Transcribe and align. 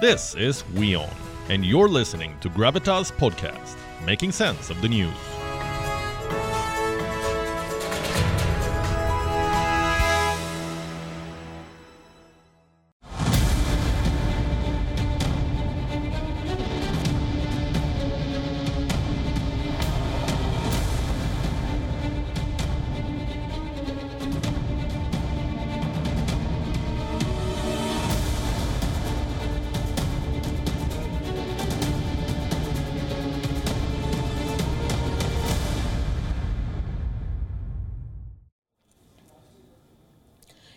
This 0.00 0.34
is 0.34 0.64
WION, 0.74 1.08
and 1.50 1.64
you're 1.64 1.88
listening 1.88 2.36
to 2.40 2.50
Gravitas 2.50 3.12
Podcast, 3.12 3.76
making 4.04 4.32
sense 4.32 4.68
of 4.68 4.82
the 4.82 4.88
news. 4.88 5.33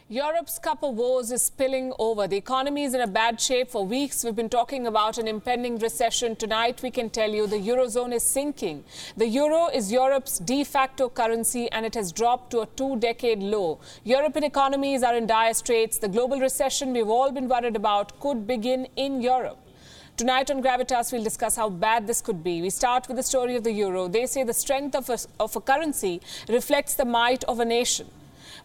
Europe's 0.09 0.57
cup 0.57 0.83
of 0.83 0.95
woes 0.95 1.33
is 1.33 1.43
spilling 1.43 1.91
over. 1.99 2.29
The 2.29 2.37
economy 2.37 2.85
is 2.85 2.93
in 2.93 3.01
a 3.01 3.07
bad 3.07 3.41
shape. 3.41 3.69
For 3.69 3.85
weeks, 3.85 4.23
we've 4.23 4.37
been 4.37 4.47
talking 4.47 4.87
about 4.87 5.17
an 5.17 5.27
impending 5.27 5.79
recession. 5.79 6.37
Tonight, 6.37 6.81
we 6.81 6.91
can 6.91 7.09
tell 7.09 7.29
you 7.29 7.45
the 7.45 7.57
Eurozone 7.57 8.13
is 8.13 8.23
sinking. 8.23 8.85
The 9.17 9.27
euro 9.27 9.67
is 9.67 9.91
Europe's 9.91 10.39
de 10.39 10.63
facto 10.63 11.09
currency 11.09 11.69
and 11.73 11.85
it 11.85 11.93
has 11.95 12.13
dropped 12.13 12.51
to 12.51 12.61
a 12.61 12.67
two 12.67 12.95
decade 12.95 13.39
low. 13.39 13.79
European 14.05 14.45
economies 14.45 15.03
are 15.03 15.13
in 15.13 15.27
dire 15.27 15.53
straits. 15.53 15.97
The 15.97 16.07
global 16.07 16.39
recession 16.39 16.93
we've 16.93 17.09
all 17.09 17.33
been 17.33 17.49
worried 17.49 17.75
about 17.75 18.17
could 18.21 18.47
begin 18.47 18.87
in 18.95 19.21
Europe. 19.21 19.57
Tonight 20.15 20.49
on 20.49 20.63
Gravitas, 20.63 21.11
we'll 21.11 21.25
discuss 21.25 21.57
how 21.57 21.69
bad 21.69 22.07
this 22.07 22.21
could 22.21 22.45
be. 22.45 22.61
We 22.61 22.69
start 22.69 23.09
with 23.09 23.17
the 23.17 23.23
story 23.23 23.57
of 23.57 23.65
the 23.65 23.73
euro. 23.73 24.07
They 24.07 24.25
say 24.25 24.43
the 24.43 24.53
strength 24.53 24.95
of 24.95 25.09
a, 25.09 25.17
of 25.37 25.53
a 25.57 25.59
currency 25.59 26.21
reflects 26.47 26.93
the 26.93 27.03
might 27.03 27.43
of 27.43 27.59
a 27.59 27.65
nation. 27.65 28.07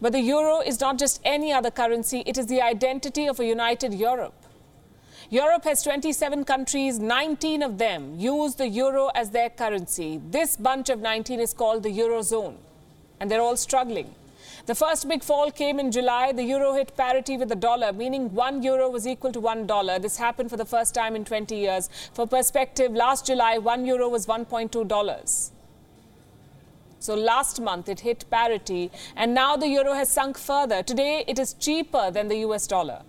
But 0.01 0.13
the 0.13 0.21
euro 0.21 0.61
is 0.61 0.81
not 0.81 0.99
just 0.99 1.21
any 1.25 1.53
other 1.53 1.71
currency, 1.71 2.23
it 2.27 2.39
is 2.39 2.47
the 2.47 2.63
identity 2.63 3.27
of 3.27 3.41
a 3.41 3.45
united 3.45 3.95
Europe. 3.95 4.35
Europe 5.31 5.65
has 5.65 5.83
27 5.83 6.45
countries, 6.45 6.99
19 6.99 7.63
of 7.63 7.79
them 7.79 8.15
use 8.19 8.57
the 8.57 8.69
euro 8.69 9.11
as 9.15 9.31
their 9.31 9.49
currency. 9.49 10.21
This 10.31 10.57
bunch 10.57 10.91
of 10.91 11.01
19 11.01 11.41
is 11.41 11.55
called 11.55 11.83
the 11.83 11.99
Eurozone, 11.99 12.57
and 13.19 13.31
they're 13.31 13.41
all 13.41 13.57
struggling. 13.57 14.15
The 14.67 14.75
first 14.75 15.09
big 15.09 15.25
fall 15.25 15.51
came 15.51 15.81
in 15.81 15.91
July. 15.91 16.33
The 16.33 16.45
euro 16.45 16.75
hit 16.75 16.97
parity 16.97 17.37
with 17.37 17.49
the 17.49 17.57
dollar, 17.57 17.93
meaning 17.93 18.33
one 18.33 18.63
euro 18.63 18.91
was 18.91 19.07
equal 19.07 19.33
to 19.33 19.41
one 19.41 19.67
dollar. 19.67 19.99
This 19.99 20.19
happened 20.19 20.51
for 20.51 20.57
the 20.57 20.65
first 20.65 20.95
time 20.95 21.17
in 21.17 21.25
20 21.25 21.57
years. 21.57 21.89
For 22.13 22.27
perspective, 22.27 22.93
last 22.93 23.27
July, 23.27 23.59
one 23.59 23.85
euro 23.87 24.09
was 24.09 24.27
1.2 24.27 24.87
dollars. 24.87 25.51
So 27.03 27.17
last 27.17 27.61
month 27.61 27.89
it 27.89 28.01
hit 28.01 28.25
parity, 28.31 28.93
and 29.17 29.35
now 29.35 29.57
the 29.57 29.67
euro 29.67 29.93
has 29.95 30.09
sunk 30.09 30.39
further. 30.39 30.85
Today 30.85 31.25
it 31.27 31.37
is 31.37 31.53
cheaper 31.55 32.13
than 32.13 32.29
the 32.29 32.37
US 32.47 32.69
dollar. 32.69 33.03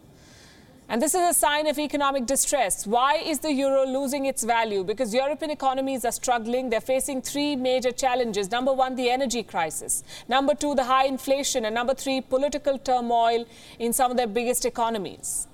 And 0.89 0.99
this 0.99 1.13
is 1.13 1.21
a 1.21 1.33
sign 1.33 1.67
of 1.67 1.77
economic 1.77 2.25
distress. 2.25 2.87
Why 2.87 3.17
is 3.17 3.39
the 3.39 3.53
euro 3.53 3.85
losing 3.85 4.25
its 4.25 4.43
value? 4.43 4.83
Because 4.83 5.13
European 5.13 5.51
economies 5.51 6.05
are 6.05 6.11
struggling. 6.11 6.71
They're 6.71 6.81
facing 6.81 7.21
three 7.21 7.55
major 7.55 7.91
challenges. 7.91 8.49
Number 8.49 8.73
one, 8.73 8.95
the 8.95 9.11
energy 9.11 9.43
crisis. 9.43 10.03
Number 10.27 10.55
two, 10.55 10.73
the 10.73 10.85
high 10.85 11.05
inflation. 11.05 11.63
And 11.65 11.75
number 11.75 11.93
three, 11.93 12.19
political 12.19 12.79
turmoil 12.79 13.45
in 13.77 13.93
some 13.93 14.09
of 14.09 14.17
their 14.17 14.27
biggest 14.27 14.65
economies. 14.65 15.47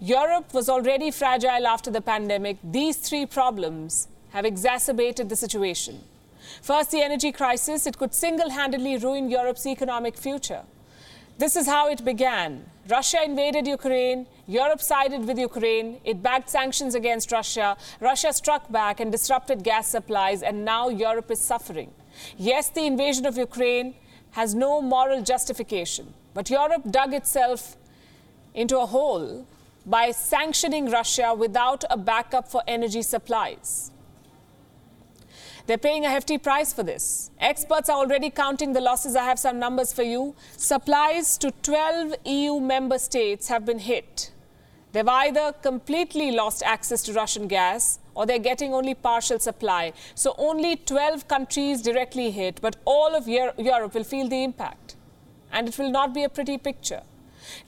Europe 0.00 0.52
was 0.52 0.68
already 0.68 1.10
fragile 1.10 1.66
after 1.66 1.90
the 1.90 2.02
pandemic. 2.02 2.58
These 2.62 2.98
three 2.98 3.24
problems 3.24 4.08
have 4.32 4.44
exacerbated 4.44 5.30
the 5.30 5.36
situation. 5.36 6.02
First, 6.62 6.90
the 6.90 7.02
energy 7.02 7.32
crisis. 7.32 7.86
It 7.86 7.98
could 7.98 8.14
single 8.14 8.50
handedly 8.50 8.96
ruin 8.96 9.30
Europe's 9.30 9.66
economic 9.66 10.16
future. 10.16 10.62
This 11.36 11.56
is 11.56 11.66
how 11.66 11.88
it 11.88 12.04
began. 12.04 12.64
Russia 12.88 13.24
invaded 13.24 13.66
Ukraine. 13.66 14.26
Europe 14.46 14.80
sided 14.80 15.26
with 15.26 15.38
Ukraine. 15.38 16.00
It 16.04 16.22
backed 16.22 16.48
sanctions 16.48 16.94
against 16.94 17.32
Russia. 17.32 17.76
Russia 18.00 18.32
struck 18.32 18.70
back 18.70 19.00
and 19.00 19.10
disrupted 19.10 19.64
gas 19.64 19.88
supplies, 19.88 20.42
and 20.42 20.64
now 20.64 20.88
Europe 20.88 21.30
is 21.30 21.40
suffering. 21.40 21.90
Yes, 22.36 22.68
the 22.68 22.86
invasion 22.86 23.26
of 23.26 23.36
Ukraine 23.36 23.94
has 24.32 24.54
no 24.54 24.80
moral 24.80 25.22
justification, 25.22 26.14
but 26.34 26.50
Europe 26.50 26.82
dug 26.90 27.14
itself 27.14 27.76
into 28.54 28.78
a 28.78 28.86
hole 28.86 29.46
by 29.86 30.10
sanctioning 30.12 30.90
Russia 30.90 31.34
without 31.34 31.84
a 31.90 31.96
backup 31.96 32.48
for 32.48 32.62
energy 32.66 33.02
supplies. 33.02 33.90
They're 35.66 35.78
paying 35.78 36.04
a 36.04 36.10
hefty 36.10 36.36
price 36.36 36.74
for 36.74 36.82
this. 36.82 37.30
Experts 37.40 37.88
are 37.88 37.96
already 37.96 38.28
counting 38.28 38.74
the 38.74 38.82
losses. 38.82 39.16
I 39.16 39.24
have 39.24 39.38
some 39.38 39.58
numbers 39.58 39.94
for 39.94 40.02
you. 40.02 40.34
Supplies 40.56 41.38
to 41.38 41.52
12 41.62 42.16
EU 42.26 42.60
member 42.60 42.98
states 42.98 43.48
have 43.48 43.64
been 43.64 43.78
hit. 43.78 44.30
They've 44.92 45.08
either 45.08 45.52
completely 45.62 46.32
lost 46.32 46.62
access 46.62 47.02
to 47.04 47.14
Russian 47.14 47.48
gas 47.48 47.98
or 48.14 48.26
they're 48.26 48.38
getting 48.38 48.74
only 48.74 48.94
partial 48.94 49.38
supply. 49.38 49.94
So 50.14 50.34
only 50.36 50.76
12 50.76 51.26
countries 51.28 51.80
directly 51.80 52.30
hit, 52.30 52.60
but 52.60 52.76
all 52.84 53.14
of 53.14 53.26
Europe 53.26 53.94
will 53.94 54.04
feel 54.04 54.28
the 54.28 54.44
impact. 54.44 54.96
And 55.50 55.68
it 55.68 55.78
will 55.78 55.90
not 55.90 56.12
be 56.12 56.24
a 56.24 56.28
pretty 56.28 56.58
picture. 56.58 57.02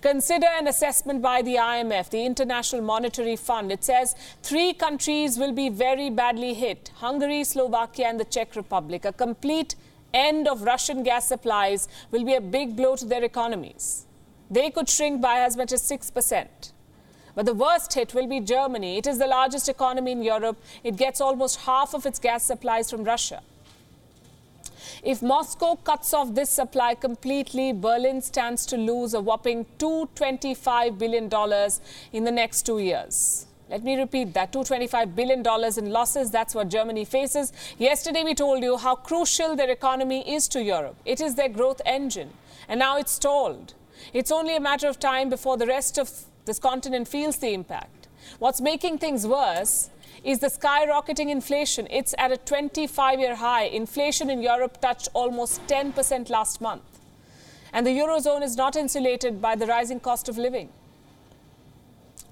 Consider 0.00 0.46
an 0.46 0.66
assessment 0.66 1.22
by 1.22 1.42
the 1.42 1.56
IMF, 1.56 2.10
the 2.10 2.24
International 2.24 2.82
Monetary 2.82 3.36
Fund. 3.36 3.72
It 3.72 3.84
says 3.84 4.14
three 4.42 4.72
countries 4.72 5.38
will 5.38 5.52
be 5.52 5.68
very 5.68 6.10
badly 6.10 6.54
hit 6.54 6.90
Hungary, 6.96 7.44
Slovakia, 7.44 8.06
and 8.06 8.20
the 8.20 8.24
Czech 8.24 8.56
Republic. 8.56 9.04
A 9.04 9.12
complete 9.12 9.74
end 10.12 10.48
of 10.48 10.62
Russian 10.62 11.02
gas 11.02 11.28
supplies 11.28 11.88
will 12.10 12.24
be 12.24 12.34
a 12.34 12.40
big 12.40 12.76
blow 12.76 12.96
to 12.96 13.04
their 13.04 13.24
economies. 13.24 14.06
They 14.50 14.70
could 14.70 14.88
shrink 14.88 15.20
by 15.20 15.40
as 15.40 15.56
much 15.56 15.72
as 15.72 15.82
6%. 15.82 16.72
But 17.34 17.44
the 17.44 17.54
worst 17.54 17.92
hit 17.92 18.14
will 18.14 18.26
be 18.26 18.40
Germany. 18.40 18.96
It 18.96 19.06
is 19.06 19.18
the 19.18 19.26
largest 19.26 19.68
economy 19.68 20.12
in 20.12 20.22
Europe. 20.22 20.56
It 20.82 20.96
gets 20.96 21.20
almost 21.20 21.60
half 21.60 21.92
of 21.92 22.06
its 22.06 22.18
gas 22.18 22.44
supplies 22.44 22.90
from 22.90 23.04
Russia. 23.04 23.42
If 25.02 25.22
Moscow 25.22 25.76
cuts 25.76 26.14
off 26.14 26.34
this 26.34 26.50
supply 26.50 26.94
completely, 26.94 27.72
Berlin 27.72 28.22
stands 28.22 28.66
to 28.66 28.76
lose 28.76 29.14
a 29.14 29.20
whopping 29.20 29.66
$225 29.78 30.98
billion 30.98 31.30
in 32.12 32.24
the 32.24 32.32
next 32.32 32.62
two 32.62 32.78
years. 32.78 33.46
Let 33.68 33.82
me 33.82 33.96
repeat 33.96 34.32
that 34.34 34.52
$225 34.52 35.14
billion 35.16 35.40
in 35.40 35.92
losses. 35.92 36.30
That's 36.30 36.54
what 36.54 36.68
Germany 36.68 37.04
faces. 37.04 37.52
Yesterday, 37.78 38.22
we 38.22 38.34
told 38.34 38.62
you 38.62 38.76
how 38.76 38.94
crucial 38.94 39.56
their 39.56 39.70
economy 39.70 40.34
is 40.34 40.46
to 40.48 40.62
Europe. 40.62 40.96
It 41.04 41.20
is 41.20 41.34
their 41.34 41.48
growth 41.48 41.80
engine. 41.84 42.30
And 42.68 42.78
now 42.78 42.96
it's 42.96 43.12
stalled. 43.12 43.74
It's 44.12 44.30
only 44.30 44.56
a 44.56 44.60
matter 44.60 44.86
of 44.88 45.00
time 45.00 45.28
before 45.28 45.56
the 45.56 45.66
rest 45.66 45.98
of 45.98 46.10
this 46.44 46.60
continent 46.60 47.08
feels 47.08 47.38
the 47.38 47.52
impact. 47.52 48.05
What's 48.38 48.60
making 48.60 48.98
things 48.98 49.26
worse 49.26 49.90
is 50.24 50.40
the 50.40 50.48
skyrocketing 50.48 51.30
inflation. 51.30 51.86
It's 51.90 52.14
at 52.18 52.32
a 52.32 52.36
25 52.36 53.20
year 53.20 53.36
high. 53.36 53.64
Inflation 53.64 54.30
in 54.30 54.42
Europe 54.42 54.80
touched 54.80 55.08
almost 55.14 55.66
10% 55.66 56.30
last 56.30 56.60
month. 56.60 56.82
And 57.72 57.86
the 57.86 57.96
Eurozone 57.98 58.42
is 58.42 58.56
not 58.56 58.76
insulated 58.76 59.40
by 59.40 59.54
the 59.54 59.66
rising 59.66 60.00
cost 60.00 60.28
of 60.28 60.38
living. 60.38 60.70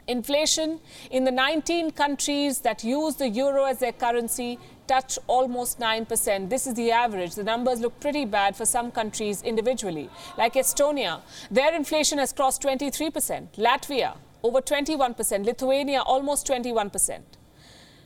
Inflation 0.07 0.81
in 1.11 1.25
the 1.25 1.31
19 1.31 1.93
countries 1.93 2.61
that 2.61 2.85
use 2.85 3.17
the 3.17 3.29
euro 3.29 3.65
as 3.65 3.79
their 3.79 3.93
currency 3.93 4.59
touch 4.87 5.19
almost 5.27 5.81
9%. 5.81 6.51
This 6.51 6.67
is 6.67 6.75
the 6.75 6.91
average. 6.91 7.35
The 7.35 7.45
numbers 7.45 7.81
look 7.81 7.99
pretty 8.01 8.27
bad 8.27 8.55
for 8.55 8.67
some 8.67 8.91
countries 8.91 9.43
individually. 9.43 10.11
Like 10.37 10.55
Estonia, 10.55 11.23
their 11.51 11.75
inflation 11.75 12.19
has 12.19 12.35
crossed 12.35 12.63
23%. 12.63 13.57
Latvia, 13.57 14.17
over 14.45 14.61
21%. 14.61 15.45
Lithuania, 15.45 16.03
almost 16.03 16.47
21%. 16.47 17.23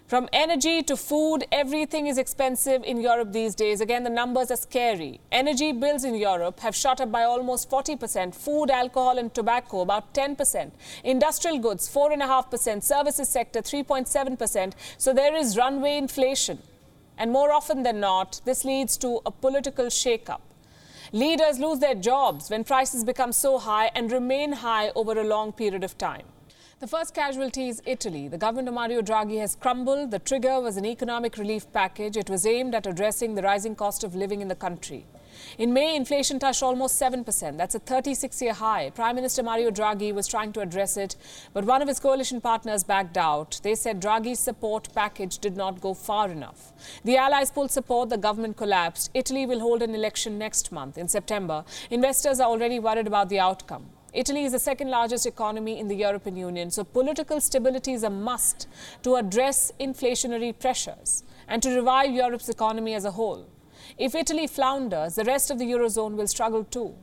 From 0.07 0.27
energy 0.33 0.83
to 0.85 0.97
food, 0.97 1.45
everything 1.53 2.07
is 2.07 2.17
expensive 2.17 2.83
in 2.83 2.99
Europe 2.99 3.33
these 3.33 3.55
days. 3.55 3.83
Again, 3.83 4.05
the 4.05 4.11
numbers 4.11 4.51
are 4.51 4.57
scary. 4.57 5.21
Energy 5.31 5.73
bills 5.73 6.03
in 6.03 6.15
Europe 6.15 6.61
have 6.61 6.75
shot 6.75 7.03
up 7.03 7.13
by 7.13 7.25
almost 7.25 7.69
40%. 7.69 8.35
Food, 8.35 8.71
alcohol, 8.71 9.19
and 9.19 9.35
tobacco, 9.35 9.83
about 9.83 10.15
10%. 10.15 10.71
Industrial 11.05 11.59
goods, 11.59 11.93
4.5%. 11.93 12.83
Services 12.83 13.29
sector, 13.29 13.61
3.7%. 13.61 14.73
So 14.97 15.13
there 15.13 15.37
is 15.37 15.59
runway 15.59 15.99
inflation. 15.99 16.61
And 17.19 17.31
more 17.31 17.53
often 17.53 17.83
than 17.83 18.01
not, 18.01 18.41
this 18.47 18.65
leads 18.65 18.97
to 18.99 19.21
a 19.27 19.31
political 19.31 19.87
shakeup. 19.87 20.41
Leaders 21.13 21.59
lose 21.59 21.79
their 21.79 21.95
jobs 21.95 22.51
when 22.51 22.65
prices 22.65 23.03
become 23.03 23.33
so 23.33 23.57
high 23.57 23.91
and 23.95 24.13
remain 24.13 24.53
high 24.53 24.91
over 24.95 25.19
a 25.19 25.25
long 25.25 25.53
period 25.53 25.83
of 25.83 25.97
time. 25.97 26.27
The 26.81 26.87
first 26.87 27.15
casualty 27.15 27.71
is 27.71 27.81
Italy. 27.87 28.29
The 28.29 28.37
government 28.37 28.69
of 28.69 28.75
Mario 28.75 29.01
Draghi 29.01 29.41
has 29.41 29.57
crumbled. 29.57 30.11
The 30.11 30.19
trigger 30.19 30.61
was 30.61 30.77
an 30.77 30.85
economic 30.85 31.39
relief 31.39 31.73
package. 31.73 32.19
It 32.19 32.29
was 32.29 32.45
aimed 32.45 32.75
at 32.75 32.87
addressing 32.87 33.37
the 33.37 33.43
rising 33.43 33.75
cost 33.75 34.05
of 34.05 34.15
living 34.15 34.43
in 34.43 34.49
the 34.49 34.55
country. 34.55 35.07
In 35.59 35.73
May, 35.73 35.97
inflation 35.97 36.39
touched 36.39 36.63
almost 36.63 37.01
7%. 37.01 37.57
That's 37.57 37.75
a 37.75 37.79
36 37.79 38.43
year 38.43 38.53
high. 38.53 38.91
Prime 38.91 39.17
Minister 39.17 39.43
Mario 39.43 39.71
Draghi 39.71 40.15
was 40.15 40.27
trying 40.27 40.53
to 40.53 40.61
address 40.61 40.97
it, 40.97 41.17
but 41.53 41.65
one 41.65 41.83
of 41.83 41.89
his 41.89 42.01
coalition 42.01 42.41
partners 42.41 42.85
backed 42.85 43.17
out. 43.17 43.61
They 43.63 43.75
said 43.75 44.01
Draghi's 44.01 44.41
support 44.41 44.89
package 44.95 45.39
did 45.39 45.57
not 45.57 45.81
go 45.81 45.95
far 45.95 46.31
enough. 46.31 46.73
The 47.05 47.17
allies 47.17 47.51
pulled 47.51 47.71
support, 47.71 48.09
the 48.09 48.19
government 48.19 48.57
collapsed. 48.57 49.11
Italy 49.15 49.47
will 49.47 49.61
hold 49.61 49.83
an 49.83 49.95
election 49.95 50.39
next 50.39 50.73
month 50.73 50.99
in 50.99 51.09
September. 51.09 51.65
Investors 51.91 52.41
are 52.41 52.49
already 52.49 52.79
worried 52.79 53.07
about 53.07 53.29
the 53.29 53.41
outcome. 53.41 53.87
Italy 54.15 54.45
is 54.45 54.53
the 54.53 54.59
second 54.59 54.89
largest 54.89 55.27
economy 55.27 55.79
in 55.79 55.89
the 55.89 55.95
European 55.95 56.35
Union, 56.35 56.71
so 56.71 56.83
political 56.83 57.41
stability 57.43 57.93
is 57.93 58.03
a 58.03 58.11
must 58.11 58.67
to 59.03 59.17
address 59.17 59.71
inflationary 59.79 60.59
pressures 60.59 61.25
and 61.47 61.63
to 61.63 61.75
revive 61.75 62.11
Europe's 62.11 62.49
economy 62.49 62.95
as 62.95 63.05
a 63.05 63.11
whole. 63.11 63.47
If 63.97 64.15
Italy 64.15 64.47
flounders, 64.47 65.15
the 65.15 65.25
rest 65.25 65.51
of 65.51 65.59
the 65.59 65.65
Eurozone 65.65 66.17
will 66.17 66.27
struggle 66.27 66.65
too. 66.65 66.95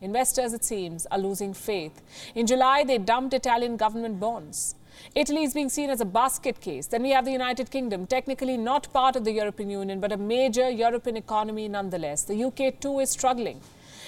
Investors, 0.00 0.52
it 0.52 0.64
seems, 0.64 1.06
are 1.06 1.18
losing 1.18 1.54
faith. 1.54 2.02
In 2.34 2.46
July, 2.46 2.84
they 2.84 2.98
dumped 2.98 3.32
Italian 3.32 3.76
government 3.76 4.20
bonds. 4.20 4.74
Italy 5.14 5.42
is 5.44 5.54
being 5.54 5.68
seen 5.68 5.90
as 5.90 6.00
a 6.00 6.04
basket 6.04 6.60
case. 6.60 6.86
Then 6.86 7.02
we 7.02 7.10
have 7.10 7.24
the 7.24 7.32
United 7.32 7.70
Kingdom, 7.70 8.06
technically 8.06 8.56
not 8.56 8.92
part 8.92 9.16
of 9.16 9.24
the 9.24 9.32
European 9.32 9.70
Union, 9.70 10.00
but 10.00 10.12
a 10.12 10.16
major 10.16 10.68
European 10.68 11.16
economy 11.16 11.68
nonetheless. 11.68 12.24
The 12.24 12.44
UK 12.44 12.80
too 12.80 13.00
is 13.00 13.10
struggling. 13.10 13.60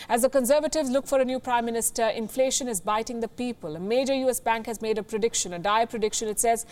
As 0.09 0.23
the 0.23 0.31
Conservatives 0.31 0.91
look 0.91 1.07
for 1.07 1.21
a 1.21 1.25
new 1.25 1.39
prime 1.39 1.67
minister, 1.67 2.07
inflation 2.07 2.69
is 2.69 2.81
biting 2.81 3.21
the 3.21 3.29
people. 3.29 3.77
A 3.77 3.81
major 3.81 4.15
US 4.15 4.41
bank 4.41 4.67
has 4.67 4.81
made 4.81 4.97
a 4.97 5.03
prediction, 5.03 5.53
a 5.53 5.59
dire 5.59 5.87
prediction. 5.87 6.29
It 6.29 6.41
says 6.41 6.65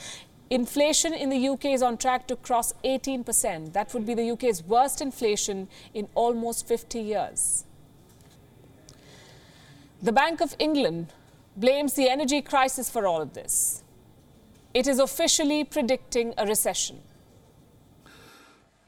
Inflation 0.48 1.12
in 1.12 1.28
the 1.28 1.48
UK 1.48 1.66
is 1.66 1.82
on 1.82 1.96
track 1.96 2.28
to 2.28 2.36
cross 2.36 2.72
18%. 2.84 3.72
That 3.72 3.92
would 3.92 4.06
be 4.06 4.14
the 4.14 4.30
UK's 4.30 4.62
worst 4.62 5.00
inflation 5.00 5.68
in 5.92 6.08
almost 6.14 6.68
50 6.68 7.00
years. 7.00 7.64
The 10.00 10.12
Bank 10.12 10.40
of 10.40 10.54
England 10.58 11.12
blames 11.56 11.94
the 11.94 12.08
energy 12.08 12.42
crisis 12.42 12.88
for 12.88 13.06
all 13.06 13.20
of 13.20 13.34
this. 13.34 13.82
It 14.72 14.86
is 14.86 15.00
officially 15.00 15.64
predicting 15.64 16.32
a 16.38 16.46
recession. 16.46 17.00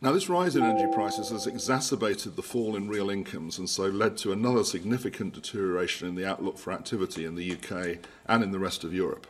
Now, 0.01 0.13
this 0.13 0.29
rise 0.29 0.55
in 0.55 0.63
energy 0.63 0.87
prices 0.95 1.31
has 1.31 1.49
exacerbated 1.49 2.37
the 2.37 2.43
fall 2.43 2.77
in 2.77 2.89
real 2.89 3.11
incomes 3.11 3.59
and 3.59 3.69
so 3.69 3.87
led 3.87 4.17
to 4.19 4.31
another 4.31 4.63
significant 4.63 5.35
deterioration 5.35 6.07
in 6.07 6.15
the 6.15 6.25
outlook 6.25 6.57
for 6.57 6.73
activity 6.73 7.25
in 7.25 7.35
the 7.35 7.53
UK 7.53 7.99
and 8.27 8.45
in 8.45 8.53
the 8.53 8.61
rest 8.61 8.85
of 8.85 8.95
Europe. 8.95 9.27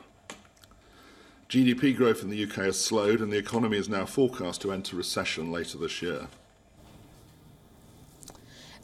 GDP 1.49 1.97
growth 1.97 2.23
in 2.23 2.29
the 2.29 2.45
UK 2.45 2.57
has 2.57 2.79
slowed, 2.79 3.23
and 3.23 3.33
the 3.33 3.39
economy 3.39 3.79
is 3.79 3.89
now 3.89 4.05
forecast 4.05 4.61
to 4.61 4.71
enter 4.71 4.97
recession 4.97 5.51
later 5.51 5.79
this 5.79 6.03
year. 6.03 6.29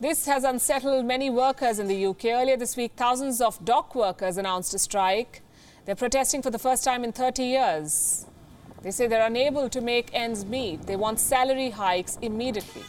This 0.01 0.25
has 0.25 0.45
unsettled 0.45 1.05
many 1.05 1.29
workers 1.29 1.79
in 1.79 1.89
the 1.89 2.07
UK. 2.07 2.25
Earlier 2.27 2.57
this 2.57 2.75
week, 2.75 2.93
thousands 2.97 3.43
of 3.43 3.63
dock 3.67 3.95
workers 3.95 4.39
announced 4.39 4.73
a 4.73 4.79
strike. 4.79 5.43
They're 5.85 5.95
protesting 5.95 6.41
for 6.41 6.51
the 6.51 6.59
first 6.59 6.85
time 6.85 7.05
in 7.05 7.13
30 7.13 7.45
years. 7.45 8.25
They 8.83 8.91
say 8.91 9.09
they're 9.09 9.27
unable 9.27 9.69
to 9.69 9.83
make 9.83 10.09
ends 10.15 10.47
meet. 10.47 10.87
They 10.87 10.97
want 10.97 11.21
salary 11.21 11.69
hikes 11.69 12.19
immediately. 12.23 12.83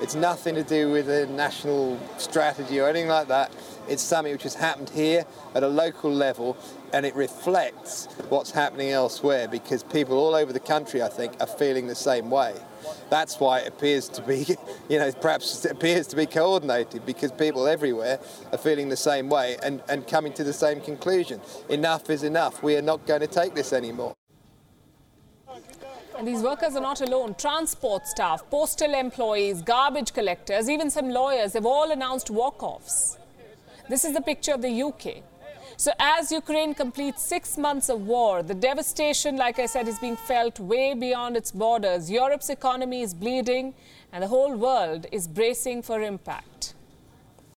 It's 0.00 0.14
nothing 0.14 0.54
to 0.54 0.62
do 0.62 0.90
with 0.90 1.10
a 1.10 1.26
national 1.26 1.98
strategy 2.16 2.80
or 2.80 2.88
anything 2.88 3.08
like 3.08 3.28
that. 3.28 3.52
It's 3.88 4.02
something 4.02 4.32
which 4.32 4.42
has 4.42 4.54
happened 4.54 4.90
here 4.90 5.24
at 5.54 5.62
a 5.62 5.68
local 5.68 6.12
level 6.12 6.56
and 6.92 7.06
it 7.06 7.14
reflects 7.14 8.06
what's 8.28 8.50
happening 8.50 8.90
elsewhere 8.90 9.48
because 9.48 9.82
people 9.82 10.18
all 10.18 10.34
over 10.34 10.52
the 10.52 10.60
country, 10.60 11.02
I 11.02 11.08
think, 11.08 11.34
are 11.40 11.46
feeling 11.46 11.86
the 11.86 11.94
same 11.94 12.30
way. 12.30 12.54
That's 13.10 13.38
why 13.40 13.60
it 13.60 13.68
appears 13.68 14.08
to 14.10 14.22
be, 14.22 14.56
you 14.88 14.98
know, 14.98 15.10
perhaps 15.12 15.64
it 15.64 15.72
appears 15.72 16.06
to 16.08 16.16
be 16.16 16.26
coordinated 16.26 17.04
because 17.06 17.32
people 17.32 17.66
everywhere 17.66 18.18
are 18.52 18.58
feeling 18.58 18.88
the 18.88 18.96
same 18.96 19.28
way 19.28 19.56
and, 19.62 19.82
and 19.88 20.06
coming 20.06 20.32
to 20.34 20.44
the 20.44 20.52
same 20.52 20.80
conclusion. 20.80 21.40
Enough 21.68 22.10
is 22.10 22.22
enough. 22.22 22.62
We 22.62 22.76
are 22.76 22.82
not 22.82 23.06
going 23.06 23.20
to 23.20 23.26
take 23.26 23.54
this 23.54 23.72
anymore. 23.72 24.14
And 26.18 26.26
these 26.26 26.42
workers 26.42 26.74
are 26.76 26.80
not 26.80 27.02
alone. 27.02 27.34
Transport 27.34 28.06
staff, 28.06 28.42
postal 28.50 28.94
employees, 28.94 29.60
garbage 29.60 30.14
collectors, 30.14 30.70
even 30.70 30.88
some 30.90 31.10
lawyers 31.10 31.52
have 31.52 31.66
all 31.66 31.90
announced 31.90 32.30
walk 32.30 32.62
offs. 32.62 33.18
This 33.88 34.04
is 34.04 34.14
the 34.14 34.20
picture 34.20 34.52
of 34.52 34.62
the 34.62 34.82
UK. 34.82 35.22
So, 35.76 35.92
as 36.00 36.32
Ukraine 36.32 36.74
completes 36.74 37.22
six 37.22 37.56
months 37.56 37.88
of 37.88 38.00
war, 38.00 38.42
the 38.42 38.54
devastation, 38.54 39.36
like 39.36 39.60
I 39.60 39.66
said, 39.66 39.86
is 39.86 39.98
being 40.00 40.16
felt 40.16 40.58
way 40.58 40.94
beyond 40.94 41.36
its 41.36 41.52
borders. 41.52 42.10
Europe's 42.10 42.48
economy 42.48 43.02
is 43.02 43.14
bleeding, 43.14 43.74
and 44.12 44.24
the 44.24 44.28
whole 44.28 44.56
world 44.56 45.06
is 45.12 45.28
bracing 45.28 45.82
for 45.82 46.00
impact. 46.00 46.55